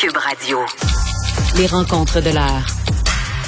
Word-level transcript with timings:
Cube 0.00 0.16
Radio. 0.16 0.58
Les 1.56 1.66
rencontres 1.66 2.20
de 2.20 2.30
l'heure. 2.30 2.64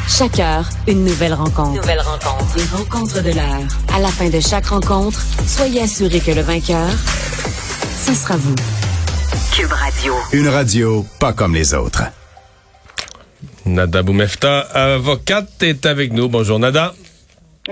Chaque 0.09 0.41
heure, 0.41 0.69
une 0.89 1.05
nouvelle 1.05 1.33
rencontre. 1.33 1.81
Nouvelle 1.81 2.01
rencontre. 2.01 2.57
Les 2.57 2.77
rencontres 2.77 3.23
de 3.23 3.31
l'heure. 3.31 3.69
À 3.95 4.01
la 4.01 4.09
fin 4.09 4.29
de 4.29 4.41
chaque 4.41 4.67
rencontre, 4.67 5.21
soyez 5.47 5.83
assurés 5.83 6.19
que 6.19 6.33
le 6.33 6.41
vainqueur, 6.41 6.89
ce 8.05 8.15
sera 8.15 8.37
vous. 8.37 8.57
Cube 9.55 9.71
Radio. 9.71 10.15
Une 10.33 10.49
radio 10.49 11.07
pas 11.21 11.33
comme 11.33 11.55
les 11.55 11.73
autres. 11.73 12.03
Nada 13.65 14.03
Boumefta, 14.03 14.59
avocate, 14.59 15.63
est 15.63 15.87
avec 15.87 16.13
nous. 16.13 16.29
Bonjour 16.29 16.59
Nada. 16.59 16.95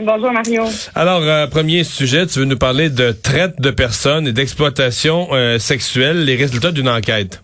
Bonjour 0.00 0.30
Mario. 0.30 0.62
Alors, 0.94 1.22
euh, 1.22 1.48
premier 1.48 1.82
sujet, 1.82 2.28
tu 2.28 2.38
veux 2.38 2.44
nous 2.44 2.58
parler 2.58 2.90
de 2.90 3.10
traite 3.10 3.60
de 3.60 3.72
personnes 3.72 4.28
et 4.28 4.32
d'exploitation 4.32 5.30
euh, 5.32 5.58
sexuelle, 5.58 6.24
les 6.24 6.36
résultats 6.36 6.70
d'une 6.70 6.88
enquête. 6.88 7.42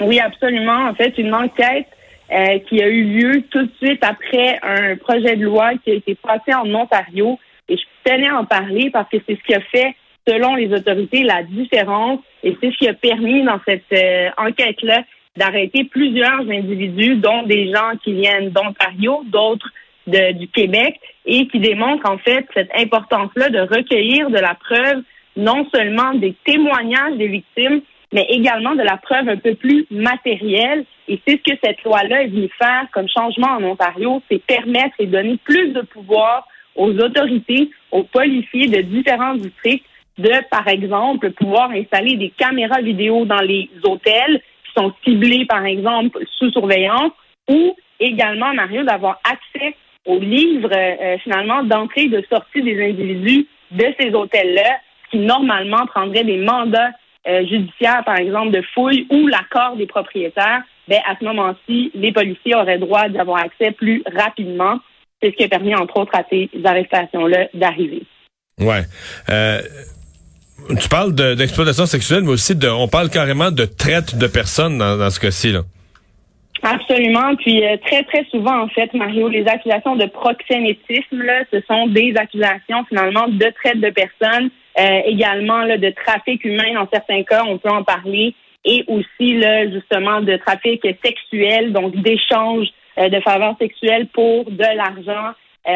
Oui, 0.00 0.20
absolument. 0.20 0.88
En 0.88 0.94
fait, 0.94 1.18
une 1.18 1.34
enquête 1.34 1.86
euh, 2.30 2.58
qui 2.68 2.82
a 2.82 2.88
eu 2.88 3.04
lieu 3.04 3.42
tout 3.50 3.64
de 3.64 3.72
suite 3.82 4.02
après 4.04 4.58
un 4.62 4.96
projet 4.96 5.36
de 5.36 5.44
loi 5.44 5.72
qui 5.82 5.90
a 5.90 5.94
été 5.94 6.14
passé 6.14 6.54
en 6.54 6.72
Ontario. 6.74 7.38
Et 7.68 7.76
je 7.76 7.82
tenais 8.04 8.28
à 8.28 8.38
en 8.38 8.44
parler 8.44 8.90
parce 8.90 9.08
que 9.10 9.18
c'est 9.26 9.36
ce 9.36 9.42
qui 9.44 9.54
a 9.54 9.60
fait, 9.60 9.94
selon 10.26 10.54
les 10.54 10.72
autorités, 10.72 11.22
la 11.22 11.42
différence. 11.42 12.20
Et 12.42 12.56
c'est 12.60 12.70
ce 12.70 12.78
qui 12.78 12.88
a 12.88 12.94
permis 12.94 13.42
dans 13.42 13.60
cette 13.66 13.92
enquête-là 14.36 15.02
d'arrêter 15.36 15.84
plusieurs 15.84 16.40
individus, 16.40 17.16
dont 17.16 17.44
des 17.44 17.72
gens 17.72 17.92
qui 18.02 18.12
viennent 18.12 18.50
d'Ontario, 18.50 19.22
d'autres 19.26 19.70
du 20.06 20.48
Québec, 20.48 20.98
et 21.26 21.46
qui 21.48 21.60
démontrent 21.60 22.10
en 22.10 22.18
fait 22.18 22.46
cette 22.54 22.70
importance-là 22.74 23.50
de 23.50 23.60
recueillir 23.60 24.30
de 24.30 24.38
la 24.38 24.54
preuve, 24.54 25.02
non 25.36 25.66
seulement 25.74 26.14
des 26.14 26.34
témoignages 26.44 27.16
des 27.16 27.28
victimes, 27.28 27.82
mais 28.12 28.26
également 28.30 28.74
de 28.74 28.82
la 28.82 28.96
preuve 28.96 29.28
un 29.28 29.36
peu 29.36 29.54
plus 29.54 29.86
matérielle. 29.90 30.84
Et 31.08 31.20
c'est 31.26 31.40
ce 31.44 31.52
que 31.52 31.58
cette 31.62 31.82
loi-là 31.84 32.22
est 32.22 32.28
venue 32.28 32.50
faire 32.58 32.86
comme 32.92 33.08
changement 33.08 33.52
en 33.58 33.64
Ontario, 33.64 34.22
c'est 34.30 34.42
permettre 34.44 34.94
et 34.98 35.06
donner 35.06 35.38
plus 35.44 35.68
de 35.72 35.82
pouvoir 35.82 36.46
aux 36.74 36.92
autorités, 36.92 37.70
aux 37.90 38.04
policiers 38.04 38.68
de 38.68 38.80
différents 38.82 39.34
districts 39.34 39.84
de, 40.18 40.32
par 40.50 40.66
exemple, 40.68 41.30
pouvoir 41.32 41.70
installer 41.70 42.16
des 42.16 42.30
caméras 42.30 42.80
vidéo 42.80 43.24
dans 43.24 43.40
les 43.40 43.70
hôtels 43.84 44.40
qui 44.64 44.72
sont 44.76 44.92
ciblés, 45.04 45.46
par 45.46 45.64
exemple, 45.64 46.18
sous 46.38 46.50
surveillance, 46.50 47.12
ou 47.48 47.76
également, 48.00 48.52
Mario, 48.52 48.82
d'avoir 48.82 49.20
accès 49.24 49.76
aux 50.06 50.18
livres, 50.18 50.70
euh, 50.74 51.18
finalement, 51.18 51.62
d'entrée 51.62 52.02
et 52.02 52.08
de 52.08 52.24
sortie 52.30 52.62
des 52.62 52.90
individus 52.90 53.46
de 53.70 53.86
ces 53.98 54.12
hôtels-là, 54.12 54.78
qui 55.10 55.18
normalement 55.18 55.86
prendraient 55.86 56.24
des 56.24 56.38
mandats 56.38 56.90
euh, 57.26 57.46
judiciaires, 57.46 58.02
par 58.04 58.16
exemple, 58.16 58.50
de 58.50 58.62
fouille 58.74 59.06
ou 59.10 59.26
l'accord 59.26 59.76
des 59.76 59.86
propriétaires, 59.86 60.62
ben, 60.86 60.98
à 61.06 61.16
ce 61.18 61.24
moment-ci, 61.24 61.90
les 61.94 62.12
policiers 62.12 62.54
auraient 62.54 62.78
droit 62.78 63.08
d'avoir 63.08 63.42
accès 63.42 63.72
plus 63.72 64.02
rapidement. 64.14 64.78
C'est 65.20 65.30
ce 65.30 65.36
qui 65.36 65.44
a 65.44 65.48
permis, 65.48 65.74
entre 65.74 65.98
autres, 65.98 66.14
à 66.14 66.22
ces 66.30 66.48
arrestations-là 66.64 67.48
d'arriver. 67.54 68.02
Ouais. 68.60 68.82
Euh, 69.28 69.60
tu 70.80 70.88
parles 70.88 71.14
d'exploitation 71.14 71.86
sexuelle, 71.86 72.22
mais 72.22 72.32
aussi 72.32 72.54
de, 72.56 72.68
on 72.68 72.88
parle 72.88 73.10
carrément 73.10 73.50
de 73.50 73.64
traite 73.64 74.16
de 74.16 74.26
personnes 74.26 74.78
dans, 74.78 74.96
dans 74.96 75.10
ce 75.10 75.20
cas-ci, 75.20 75.52
là. 75.52 75.62
Absolument. 76.62 77.36
Puis 77.36 77.64
euh, 77.64 77.76
très, 77.86 78.02
très 78.04 78.24
souvent, 78.30 78.62
en 78.62 78.68
fait, 78.68 78.92
Mario, 78.94 79.28
les 79.28 79.46
accusations 79.46 79.96
de 79.96 80.06
proxénétisme, 80.06 81.22
là, 81.22 81.44
ce 81.52 81.60
sont 81.68 81.86
des 81.86 82.14
accusations 82.16 82.84
finalement 82.88 83.28
de 83.28 83.52
traite 83.62 83.80
de 83.80 83.90
personnes, 83.90 84.50
euh, 84.78 85.00
également 85.04 85.62
là, 85.62 85.78
de 85.78 85.90
trafic 85.90 86.44
humain 86.44 86.74
dans 86.74 86.88
certains 86.92 87.22
cas, 87.22 87.44
on 87.46 87.58
peut 87.58 87.70
en 87.70 87.84
parler, 87.84 88.34
et 88.64 88.84
aussi 88.86 89.36
là, 89.36 89.68
justement 89.70 90.20
de 90.20 90.36
trafic 90.36 90.86
sexuel, 91.04 91.72
donc 91.72 91.96
d'échange 91.96 92.66
euh, 92.98 93.08
de 93.08 93.20
faveurs 93.20 93.56
sexuelles 93.58 94.06
pour 94.08 94.50
de 94.50 94.76
l'argent, 94.76 95.34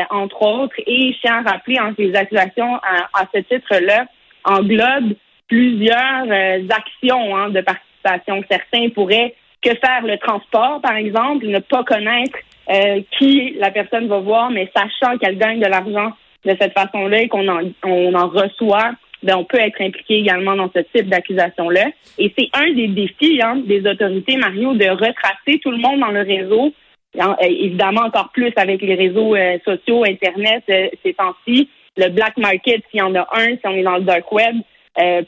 entre 0.08 0.41
autres. 0.42 0.75
Et 0.86 1.12
je 1.12 1.20
tiens 1.20 1.45
à 1.45 1.50
rappeler 1.50 1.78
en 1.78 1.92
ces 1.95 2.14
accusations 2.14 2.77
à, 2.77 3.11
à 3.12 3.27
ce 3.35 3.41
titre-là 3.41 4.07
englobe 4.45 5.12
plusieurs 5.48 6.27
actions 6.70 7.36
hein, 7.36 7.51
de 7.51 7.61
participation. 7.61 8.42
Certains 8.51 8.89
pourraient 8.89 9.35
que 9.62 9.70
faire 9.70 10.02
le 10.05 10.18
transport, 10.18 10.80
par 10.80 10.96
exemple, 10.96 11.46
ne 11.46 11.58
pas 11.58 11.85
connaître 11.85 12.39
euh, 12.70 13.01
qui 13.18 13.55
la 13.58 13.70
personne 13.70 14.08
va 14.08 14.18
voir, 14.18 14.51
mais 14.51 14.70
sachant 14.74 15.18
qu'elle 15.18 15.39
gagne 15.39 15.61
de 15.61 15.67
l'argent 15.67 16.12
de 16.45 16.57
cette 16.61 16.73
façon-là 16.73 17.23
et 17.23 17.29
qu'on 17.29 17.48
en, 17.48 17.61
on 17.85 18.14
en 18.14 18.29
reçoit, 18.29 18.92
ben, 19.23 19.36
on 19.36 19.45
peut 19.45 19.58
être 19.58 19.80
impliqué 19.80 20.19
également 20.19 20.57
dans 20.57 20.70
ce 20.75 20.80
type 20.80 21.08
d'accusation-là. 21.08 21.86
Et 22.19 22.33
c'est 22.36 22.48
un 22.55 22.73
des 22.73 22.89
défis 22.89 23.41
hein, 23.42 23.63
des 23.64 23.86
autorités, 23.86 24.36
Mario, 24.36 24.75
de 24.75 24.89
retracer 24.89 25.61
tout 25.63 25.70
le 25.70 25.79
monde 25.79 26.01
dans 26.01 26.11
le 26.11 26.23
réseau. 26.23 26.73
Euh, 27.17 27.35
évidemment, 27.41 28.03
encore 28.03 28.30
plus 28.33 28.53
avec 28.57 28.83
les 28.83 28.95
réseaux 28.95 29.35
euh, 29.36 29.58
sociaux, 29.64 30.05
Internet, 30.05 30.64
ces 30.67 31.14
temps-ci. 31.14 31.69
Le 31.97 32.08
black 32.08 32.36
market, 32.39 32.83
s'il 32.91 33.01
y 33.01 33.03
en 33.03 33.14
a 33.14 33.29
un, 33.35 33.48
si 33.57 33.61
on 33.64 33.73
est 33.73 33.83
dans 33.83 33.98
le 33.98 34.05
dark 34.05 34.30
web, 34.33 34.57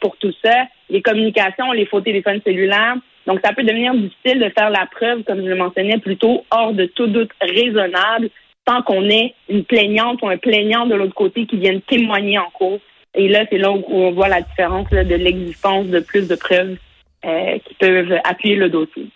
pour 0.01 0.17
tout 0.19 0.33
ça. 0.45 0.65
Les 0.91 1.01
communications, 1.01 1.73
les 1.73 1.87
faux 1.87 2.03
téléphones 2.03 2.41
cellulaires, 2.45 2.97
donc, 3.27 3.41
ça 3.43 3.53
peut 3.53 3.63
devenir 3.63 3.95
difficile 3.95 4.39
de 4.39 4.51
faire 4.51 4.71
la 4.71 4.87
preuve, 4.87 5.23
comme 5.23 5.43
je 5.43 5.49
le 5.49 5.57
mentionnais 5.57 5.99
plus 5.99 6.17
tôt, 6.17 6.45
hors 6.51 6.73
de 6.73 6.85
tout 6.87 7.07
doute 7.07 7.31
raisonnable, 7.41 8.29
tant 8.65 8.83
qu'on 8.83 9.09
ait 9.11 9.35
une 9.49 9.65
plaignante 9.65 10.23
ou 10.23 10.29
un 10.29 10.37
plaignant 10.37 10.87
de 10.87 10.95
l'autre 10.95 11.15
côté 11.15 11.47
qui 11.47 11.57
vienne 11.57 11.81
témoigner 11.83 12.39
en 12.39 12.51
cours. 12.53 12.81
Et 13.15 13.29
là, 13.29 13.45
c'est 13.51 13.59
là 13.59 13.71
où 13.71 13.85
on 13.89 14.13
voit 14.13 14.29
la 14.29 14.41
différence 14.41 14.89
de 14.91 15.15
l'existence 15.15 15.87
de 15.87 16.01
plus 16.01 16.27
de 16.27 16.35
preuves 16.35 16.77
euh, 17.25 17.59
qui 17.65 17.75
peuvent 17.75 18.19
appuyer 18.25 18.57
le 18.57 18.69
dossier. 18.69 19.07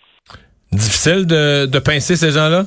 Difficile 0.71 1.25
de, 1.25 1.65
de 1.65 1.79
pincer 1.79 2.15
ces 2.15 2.31
gens-là? 2.31 2.63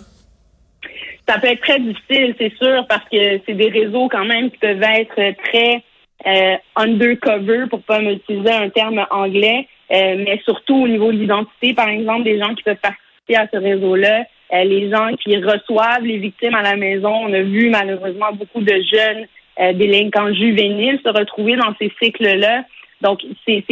Ça 1.28 1.38
peut 1.38 1.46
être 1.46 1.62
très 1.62 1.78
difficile, 1.78 2.34
c'est 2.38 2.52
sûr, 2.56 2.84
parce 2.88 3.08
que 3.10 3.40
c'est 3.46 3.54
des 3.54 3.70
réseaux 3.70 4.08
quand 4.08 4.24
même 4.24 4.50
qui 4.50 4.58
peuvent 4.58 4.82
être 4.82 5.36
très 5.44 5.82
euh, 6.26 6.56
undercover, 6.76 7.66
pour 7.70 7.82
pas 7.82 8.02
utiliser 8.02 8.50
un 8.50 8.68
terme 8.68 9.06
anglais. 9.10 9.68
Euh, 9.92 10.16
mais 10.24 10.40
surtout 10.44 10.76
au 10.84 10.88
niveau 10.88 11.12
de 11.12 11.18
l'identité, 11.18 11.74
par 11.74 11.88
exemple, 11.88 12.24
des 12.24 12.38
gens 12.38 12.54
qui 12.54 12.62
peuvent 12.62 12.76
participer 12.76 13.36
à 13.36 13.46
ce 13.52 13.58
réseau-là, 13.58 14.24
les 14.52 14.90
gens 14.90 15.14
qui 15.16 15.36
reçoivent 15.38 16.04
les 16.04 16.18
victimes 16.18 16.54
à 16.54 16.62
la 16.62 16.76
maison. 16.76 17.10
On 17.10 17.32
a 17.32 17.40
vu 17.40 17.70
malheureusement 17.70 18.32
beaucoup 18.32 18.60
de 18.60 18.74
jeunes 18.92 19.26
euh, 19.60 19.72
délinquants 19.72 20.32
juvéniles 20.32 21.00
se 21.04 21.08
retrouver 21.08 21.56
dans 21.56 21.74
ces 21.80 21.92
cycles-là. 22.02 22.64
Donc, 23.00 23.20
c'est 23.46 23.64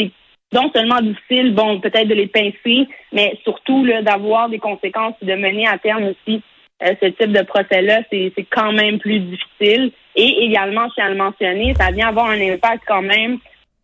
non 0.52 0.70
seulement 0.74 1.00
difficile, 1.00 1.54
bon, 1.54 1.80
peut-être 1.80 2.08
de 2.08 2.14
les 2.14 2.26
pincer, 2.26 2.88
mais 3.12 3.38
surtout 3.44 3.86
d'avoir 4.02 4.48
des 4.48 4.58
conséquences 4.58 5.14
et 5.22 5.26
de 5.26 5.34
mener 5.34 5.68
à 5.68 5.78
terme 5.78 6.04
aussi 6.04 6.42
ce 6.82 7.06
type 7.06 7.32
de 7.32 7.42
procès-là, 7.42 8.00
c'est 8.10 8.32
quand 8.50 8.72
même 8.72 8.98
plus 8.98 9.20
difficile. 9.20 9.92
Et 10.16 10.44
également, 10.44 10.88
je 10.88 10.94
tiens 10.94 11.06
à 11.06 11.10
le 11.10 11.16
mentionner, 11.16 11.74
ça 11.74 11.90
vient 11.90 12.08
avoir 12.08 12.30
un 12.30 12.40
impact 12.40 12.82
quand 12.86 13.02
même 13.02 13.38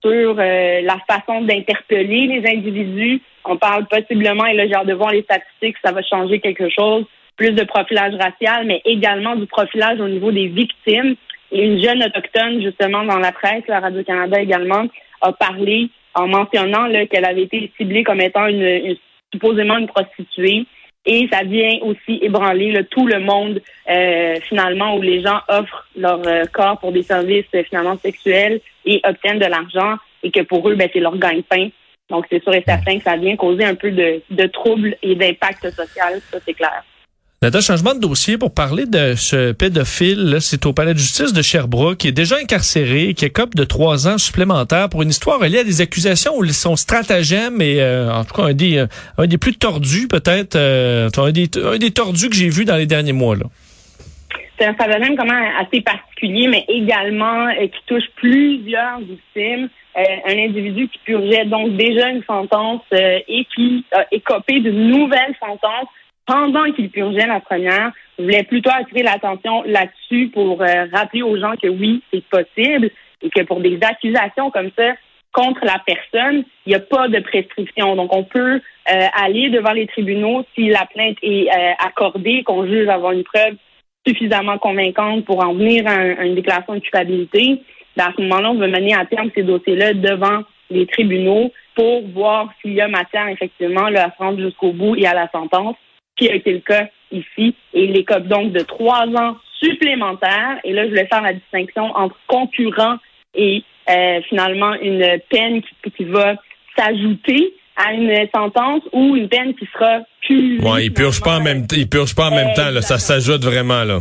sur 0.07 0.37
euh, 0.39 0.81
la 0.83 0.99
façon 1.09 1.43
d'interpeller 1.43 2.27
les 2.27 2.49
individus. 2.49 3.21
On 3.45 3.57
parle 3.57 3.87
possiblement, 3.87 4.47
et 4.47 4.55
là 4.55 4.67
j'ai 4.67 4.75
hâte 4.75 4.87
les 5.13 5.23
statistiques, 5.23 5.77
ça 5.85 5.93
va 5.93 6.03
changer 6.03 6.41
quelque 6.41 6.69
chose, 6.69 7.05
plus 7.37 7.53
de 7.53 7.65
profilage 7.65 8.15
racial, 8.15 8.67
mais 8.67 8.81
également 8.85 9.37
du 9.37 9.47
profilage 9.47 10.01
au 10.01 10.09
niveau 10.09 10.33
des 10.33 10.49
victimes. 10.49 11.15
Et 11.53 11.65
une 11.65 11.83
jeune 11.83 12.03
autochtone, 12.03 12.61
justement, 12.61 13.05
dans 13.05 13.19
la 13.19 13.31
presse, 13.31 13.63
la 13.69 13.81
Radio-Canada 13.81 14.41
également, 14.41 14.87
a 15.21 15.33
parlé 15.33 15.91
en 16.15 16.27
mentionnant 16.27 16.89
qu'elle 17.11 17.25
avait 17.25 17.43
été 17.43 17.71
ciblée 17.77 18.03
comme 18.03 18.21
étant 18.21 18.47
une, 18.47 18.97
supposément 19.33 19.77
une 19.77 19.87
prostituée. 19.87 20.67
Et 21.07 21.29
ça 21.33 21.45
vient 21.45 21.79
aussi 21.83 22.19
ébranler 22.21 22.85
tout 22.91 23.07
le 23.07 23.21
monde, 23.21 23.63
euh, 23.89 24.35
finalement, 24.49 24.97
où 24.97 25.03
les 25.03 25.23
gens 25.23 25.41
offrent 25.49 25.87
leur 25.97 26.21
euh, 26.27 26.43
corps 26.53 26.79
pour 26.81 26.91
des 26.91 27.05
services 27.05 27.47
finalement 27.69 27.97
sexuels 27.97 28.61
et 28.85 29.01
obtiennent 29.05 29.39
de 29.39 29.47
l'argent 29.47 29.97
et 30.25 30.33
que 30.33 30.41
pour 30.41 30.69
eux, 30.69 30.75
ben, 30.75 30.89
c'est 30.93 31.01
leur 31.01 31.17
gagne-pain. 31.17 31.69
Donc, 32.11 32.27
c'est 32.31 32.43
sûr 32.43 32.55
et 32.55 32.63
certain 32.67 32.99
que 32.99 33.05
ça 33.05 33.17
vient 33.17 33.37
causer 33.37 33.65
un 33.65 33.75
peu 33.75 33.91
de, 33.91 34.21
de 34.31 34.47
troubles 34.47 34.97
et 35.03 35.15
d'impact 35.15 35.71
social, 35.71 36.21
ça 36.31 36.39
c'est 36.45 36.55
clair. 36.55 36.85
Nada, 37.43 37.61
changement 37.61 37.95
de 37.95 38.01
dossier 38.01 38.39
pour 38.39 38.55
parler 38.55 38.87
de 38.87 39.15
ce 39.15 39.53
pédophile. 39.53 40.39
C'est 40.41 40.65
au 40.65 40.73
palais 40.73 40.95
de 40.95 40.99
justice 40.99 41.35
de 41.35 41.43
Sherbrooke 41.43 41.99
qui 41.99 42.09
est 42.09 42.13
déjà 42.13 42.37
incarcéré, 42.43 43.13
qui 43.13 43.31
cop 43.31 43.55
de 43.55 43.65
trois 43.65 44.09
ans 44.09 44.17
supplémentaires 44.17 44.89
pour 44.89 45.03
une 45.03 45.11
histoire 45.11 45.41
liée 45.41 45.59
à 45.59 45.65
des 45.65 45.83
accusations 45.83 46.33
où 46.35 46.47
son 46.47 46.77
stratagème 46.77 47.61
est, 47.61 47.83
euh, 47.83 48.11
en 48.11 48.25
tout 48.25 48.33
cas, 48.33 48.45
un 48.45 48.55
des, 48.55 48.79
euh, 48.79 48.87
un 49.19 49.27
des 49.27 49.37
plus 49.37 49.55
tordus 49.55 50.09
peut-être, 50.09 50.57
euh, 50.57 51.11
un, 51.15 51.31
des, 51.31 51.91
tordus 51.91 52.31
que 52.31 52.35
j'ai 52.37 52.49
vu 52.49 52.65
dans 52.65 52.77
les 52.77 52.87
derniers 52.87 53.13
mois. 53.13 53.37
C'est 54.59 54.65
un 54.65 54.73
stratagème 54.73 55.15
même 55.15 55.53
assez 55.61 55.83
particulier, 55.83 56.49
mais 56.49 56.65
également 56.69 57.49
qui 57.61 57.81
touche 57.87 58.09
plusieurs 58.17 59.01
victimes. 59.01 59.69
Un 59.95 60.39
individu 60.39 60.89
qui 60.89 60.99
purgeait 61.05 61.45
donc 61.45 61.77
déjà 61.77 62.09
une 62.09 62.23
sentence 62.25 62.83
et 62.93 63.47
qui 63.55 63.85
a 63.93 64.07
écopé 64.11 64.61
d'une 64.61 64.89
nouvelle 64.89 65.35
sentence 65.39 65.89
pendant 66.27 66.71
qu'il 66.73 66.91
purgeait 66.91 67.27
la 67.27 67.41
première. 67.41 67.93
Je 68.19 68.25
voulais 68.25 68.43
plutôt 68.43 68.71
attirer 68.71 69.03
l'attention 69.03 69.63
là-dessus 69.65 70.31
pour 70.33 70.59
rappeler 70.59 71.23
aux 71.23 71.39
gens 71.39 71.55
que 71.61 71.69
oui, 71.69 72.03
c'est 72.13 72.25
possible 72.25 72.91
et 73.23 73.31
que 73.31 73.43
pour 73.43 73.61
des 73.61 73.79
accusations 73.83 74.51
comme 74.51 74.71
ça, 74.77 74.95
contre 75.37 75.67
la 75.67 75.81
personne, 75.87 76.45
il 76.65 76.71
n'y 76.71 76.75
a 76.75 76.81
pas 76.81 77.09
de 77.09 77.21
prescription. 77.21 77.95
Donc, 77.95 78.15
on 78.17 78.25
peut 78.25 78.55
euh, 78.55 79.07
aller 79.13 79.51
devant 79.51 79.73
les 79.73 79.87
tribunaux 79.87 80.45
si 80.55 80.69
la 80.69 80.87
plainte 80.87 81.19
est 81.23 81.49
euh, 81.49 81.73
accordée, 81.87 82.43
qu'on 82.43 82.67
juge 82.67 82.89
avoir 82.89 83.13
une 83.13 83.23
preuve 83.23 83.55
suffisamment 84.07 84.57
convaincante 84.57 85.27
pour 85.27 85.45
en 85.45 85.53
venir 85.53 85.87
à, 85.87 86.25
une 86.25 86.35
déclaration 86.35 86.75
de 86.75 86.81
culpabilité. 86.81 87.61
Ben, 87.97 88.07
à 88.07 88.13
ce 88.17 88.23
moment-là, 88.23 88.51
on 88.51 88.55
veut 88.55 88.69
mener 88.69 88.95
à 88.95 89.05
terme 89.05 89.31
ces 89.35 89.43
dossiers-là 89.43 89.93
devant 89.93 90.43
les 90.71 90.87
tribunaux 90.87 91.53
pour 91.75 92.07
voir 92.09 92.49
s'il 92.63 92.73
y 92.73 92.81
a 92.81 92.89
matière, 92.89 93.29
effectivement, 93.29 93.91
là, 93.91 94.07
à 94.07 94.35
se 94.35 94.41
jusqu'au 94.41 94.73
bout 94.73 94.97
et 94.97 95.07
à 95.07 95.13
la 95.13 95.29
sentence, 95.31 95.77
qui 96.17 96.31
a 96.31 96.35
été 96.35 96.53
le 96.53 96.61
cas 96.61 96.89
ici. 97.11 97.55
Et 97.73 97.85
il 97.85 97.97
écope 97.97 98.27
donc 98.27 98.53
de 98.53 98.61
trois 98.61 99.07
ans 99.07 99.37
supplémentaires. 99.61 100.59
Et 100.65 100.73
là, 100.73 100.87
je 100.89 100.93
vais 100.93 101.07
faire 101.07 101.23
la 101.23 101.33
distinction 101.33 101.85
entre 101.97 102.17
concurrent 102.27 102.97
et 103.35 103.63
euh, 103.89 104.21
finalement 104.29 104.75
une 104.75 105.21
peine 105.31 105.63
qui, 105.63 105.91
qui 105.91 106.05
va 106.05 106.35
s'ajouter 106.77 107.55
à 107.77 107.93
une 107.93 108.27
sentence 108.35 108.83
ou 108.93 109.17
une 109.17 109.29
peine 109.29 109.55
qui 109.55 109.67
sera 109.73 110.01
plus. 110.27 110.61
Ouais, 110.61 110.87
il 110.87 110.93
purge 110.93 111.21
pas 111.21 111.39
en 111.39 111.43
même 111.43 111.67
il 111.73 111.89
purge 111.89 112.15
pas 112.15 112.29
en 112.29 112.35
même 112.35 112.55
temps 112.55 112.71
là, 112.71 112.81
ça 112.81 112.99
s'ajoute 112.99 113.45
vraiment 113.45 113.85
là. 113.85 114.01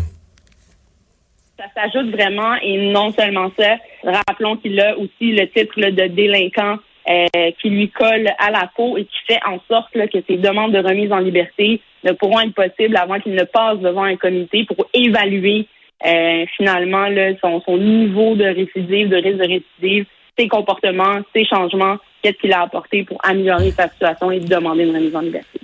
Ça 1.57 1.65
s'ajoute 1.75 2.11
vraiment 2.11 2.56
et 2.61 2.91
non 2.91 3.11
seulement 3.11 3.51
ça. 3.57 3.75
Rappelons 4.03 4.57
qu'il 4.57 4.79
a 4.79 4.97
aussi 4.97 5.33
le 5.33 5.47
titre 5.50 5.75
de 5.77 6.07
délinquant 6.07 6.77
euh, 7.07 7.52
qui 7.62 7.69
lui 7.69 7.90
colle 7.90 8.28
à 8.40 8.52
la 8.52 8.69
peau 8.75 8.98
et 8.98 9.06
qui 9.06 9.18
fait 9.28 9.40
en 9.46 9.60
sorte 9.69 9.92
que 9.94 10.18
ses 10.28 10.38
demandes 10.38 10.74
de 10.74 10.80
remise 10.80 11.12
en 11.12 11.19
liberté 11.19 11.81
ne 12.04 12.12
pourront 12.13 12.40
être 12.42 12.54
possibles 12.54 12.98
avant 12.98 13.19
qu'il 13.19 13.34
ne 13.34 13.44
passe 13.44 13.80
devant 13.80 14.04
un 14.04 14.16
comité 14.16 14.66
pour 14.66 14.88
évaluer 14.94 15.68
euh, 16.06 16.46
finalement 16.57 17.07
son, 17.42 17.62
son 17.62 17.78
niveau 17.78 18.36
de 18.36 18.46
récidive, 18.46 19.10
de 19.10 19.18
risque 19.18 19.38
de 19.38 19.48
récidive, 19.48 20.06
ses 20.38 20.48
comportements, 20.48 21.19
ses 21.36 21.46
changements, 21.46 21.98
qu'est-ce 22.22 22.38
qu'il 22.38 22.54
a 22.54 22.63
apporté 22.63 23.04
pour 23.04 23.18
améliorer 23.24 23.72
sa 23.72 23.88
situation 23.88 24.31
et 24.31 24.40
demander 24.40 24.84
une 24.84 24.96
remise 24.96 25.16
en 25.16 25.22
liberté. 25.22 25.60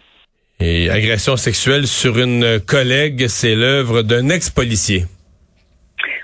Et 0.60 0.90
agression 0.90 1.38
sexuelle 1.38 1.88
sur 1.88 2.20
une 2.20 2.60
collègue, 2.60 3.28
c'est 3.28 3.56
l'œuvre 3.56 4.04
d'un 4.04 4.30
ex-policier. 4.30 5.06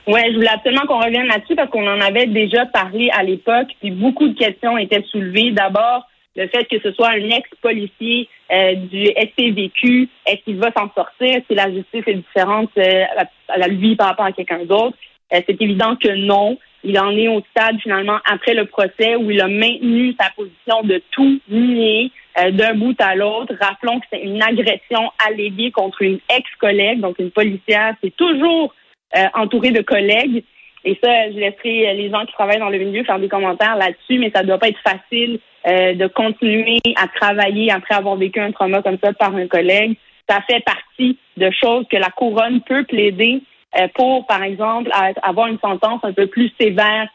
Oui, 0.07 0.21
je 0.29 0.35
voulais 0.35 0.47
absolument 0.47 0.85
qu'on 0.87 1.01
revienne 1.03 1.27
là-dessus 1.27 1.55
parce 1.55 1.69
qu'on 1.69 1.85
en 1.85 1.99
avait 1.99 2.27
déjà 2.27 2.65
parlé 2.65 3.09
à 3.13 3.23
l'époque, 3.23 3.67
puis 3.81 3.91
beaucoup 3.91 4.29
de 4.29 4.37
questions 4.37 4.77
étaient 4.77 5.03
soulevées. 5.11 5.51
D'abord, 5.51 6.07
le 6.37 6.47
fait 6.47 6.63
que 6.63 6.79
ce 6.79 6.93
soit 6.93 7.09
un 7.09 7.29
ex-policier 7.29 8.29
euh, 8.49 8.75
du 8.75 9.03
SPVQ, 9.07 10.07
est-ce 10.25 10.43
qu'il 10.45 10.59
va 10.59 10.71
s'en 10.71 10.89
sortir? 10.95 11.27
Est-ce 11.27 11.47
que 11.49 11.53
la 11.55 11.69
justice 11.73 12.03
est 12.07 12.13
différente 12.13 12.69
euh, 12.77 13.03
à, 13.49 13.57
la, 13.57 13.67
lui 13.67 13.97
par 13.97 14.07
rapport 14.07 14.25
à 14.25 14.31
quelqu'un 14.31 14.63
d'autre? 14.63 14.95
Euh, 15.33 15.41
c'est 15.45 15.61
évident 15.61 15.97
que 15.97 16.15
non. 16.15 16.57
Il 16.85 16.97
en 16.99 17.11
est 17.11 17.27
au 17.27 17.41
stade 17.51 17.77
finalement 17.81 18.19
après 18.31 18.53
le 18.53 18.63
procès 18.63 19.17
où 19.17 19.29
il 19.29 19.41
a 19.41 19.49
maintenu 19.49 20.15
sa 20.17 20.29
position 20.29 20.83
de 20.83 21.01
tout 21.11 21.41
nier 21.49 22.11
d'un 22.51 22.75
bout 22.75 22.95
à 23.01 23.15
l'autre. 23.15 23.53
Rappelons 23.59 23.99
que 23.99 24.05
c'est 24.13 24.21
une 24.21 24.41
agression 24.41 25.11
alléguée 25.27 25.71
contre 25.71 26.03
une 26.03 26.19
ex-collègue, 26.29 27.01
donc 27.01 27.17
une 27.17 27.31
policière. 27.31 27.95
C'est 28.01 28.15
toujours 28.15 28.73
euh, 28.73 28.86
entouré 29.33 29.71
de 29.71 29.81
collègues. 29.81 30.43
Et 30.85 30.97
ça, 31.03 31.29
je 31.31 31.37
laisserai 31.37 31.95
les 31.95 32.09
gens 32.09 32.25
qui 32.25 32.33
travaillent 32.33 32.59
dans 32.59 32.69
le 32.69 32.77
milieu 32.77 33.03
faire 33.03 33.19
des 33.19 33.27
commentaires 33.27 33.75
là-dessus, 33.75 34.19
mais 34.19 34.31
ça 34.33 34.41
ne 34.41 34.47
doit 34.47 34.57
pas 34.57 34.69
être 34.69 34.79
facile 34.79 35.39
euh, 35.67 35.93
de 35.95 36.07
continuer 36.07 36.79
à 36.95 37.07
travailler 37.07 37.71
après 37.71 37.95
avoir 37.95 38.15
vécu 38.15 38.39
un 38.39 38.51
trauma 38.51 38.81
comme 38.81 38.97
ça 39.03 39.11
par 39.13 39.35
un 39.35 39.47
collègue. 39.47 39.97
Ça 40.29 40.39
fait 40.49 40.63
partie 40.63 41.17
de 41.35 41.49
choses 41.51 41.85
que 41.91 41.97
la 41.97 42.09
couronne 42.09 42.61
peut 42.61 42.85
plaider 42.85 43.41
euh, 43.77 43.87
pour, 43.95 44.25
par 44.27 44.43
exemple, 44.43 44.89
avoir 45.23 45.47
une 45.47 45.59
sentence 45.59 45.99
un 46.03 46.13
peu 46.13 46.27
plus 46.27 46.51
sévère 46.59 47.09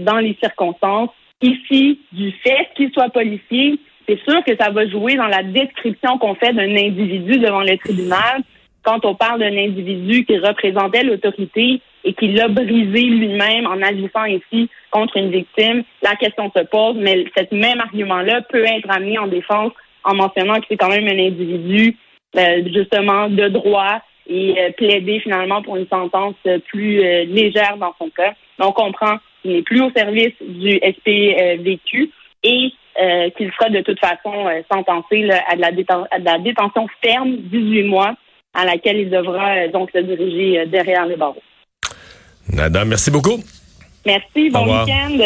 dans 0.00 0.18
les 0.18 0.36
circonstances. 0.42 1.10
Ici, 1.42 2.00
du 2.10 2.32
fait 2.42 2.68
qu'il 2.74 2.90
soit 2.92 3.08
policier, 3.10 3.78
c'est 4.08 4.20
sûr 4.28 4.42
que 4.44 4.56
ça 4.56 4.70
va 4.70 4.88
jouer 4.88 5.14
dans 5.14 5.28
la 5.28 5.44
description 5.44 6.18
qu'on 6.18 6.34
fait 6.34 6.52
d'un 6.52 6.74
individu 6.74 7.38
devant 7.38 7.62
le 7.62 7.78
tribunal 7.78 8.42
quand 8.82 9.04
on 9.04 9.14
parle 9.14 9.40
d'un 9.40 9.56
individu 9.56 10.24
qui 10.24 10.38
représentait 10.38 11.02
l'autorité 11.02 11.80
et 12.04 12.14
qui 12.14 12.28
l'a 12.28 12.48
brisé 12.48 13.02
lui-même 13.02 13.66
en 13.66 13.82
agissant 13.82 14.24
ici 14.24 14.70
contre 14.90 15.16
une 15.16 15.30
victime, 15.30 15.82
la 16.02 16.16
question 16.16 16.50
se 16.56 16.62
pose, 16.64 16.96
mais 16.96 17.24
cet 17.36 17.52
même 17.52 17.80
argument-là 17.80 18.42
peut 18.42 18.64
être 18.64 18.90
amené 18.90 19.18
en 19.18 19.26
défense 19.26 19.72
en 20.04 20.14
mentionnant 20.14 20.60
que 20.60 20.66
c'est 20.68 20.76
quand 20.76 20.88
même 20.88 21.06
un 21.06 21.18
individu 21.18 21.96
euh, 22.36 22.62
justement 22.72 23.28
de 23.28 23.48
droit 23.48 24.00
et 24.28 24.54
euh, 24.58 24.70
plaider 24.76 25.20
finalement 25.20 25.62
pour 25.62 25.76
une 25.76 25.88
sentence 25.88 26.36
plus 26.68 27.00
euh, 27.00 27.24
légère 27.24 27.76
dans 27.76 27.94
son 27.98 28.08
cas. 28.10 28.34
Donc, 28.58 28.78
on 28.78 28.84
comprend 28.84 29.16
qu'il 29.42 29.52
n'est 29.52 29.62
plus 29.62 29.82
au 29.82 29.90
service 29.90 30.34
du 30.40 30.78
SPVQ 30.78 32.10
et 32.44 32.72
qu'il 33.36 33.50
sera 33.52 33.70
de 33.70 33.80
toute 33.80 33.98
façon 33.98 34.32
sentencé 34.70 35.30
à, 35.48 35.56
de 35.56 35.60
la 35.60 35.68
à 36.10 36.18
de 36.18 36.24
la 36.24 36.38
détention 36.38 36.86
ferme, 37.02 37.36
18 37.36 37.84
mois, 37.84 38.14
à 38.54 38.64
laquelle 38.64 38.98
il 38.98 39.10
devra 39.10 39.56
euh, 39.56 39.68
donc 39.68 39.90
se 39.92 39.98
diriger 39.98 40.60
euh, 40.60 40.66
derrière 40.66 41.06
les 41.06 41.16
barreaux. 41.16 41.42
Nada, 42.52 42.84
merci 42.84 43.10
beaucoup. 43.10 43.38
Merci, 44.04 44.50
bon 44.50 44.64
week-end. 44.64 45.18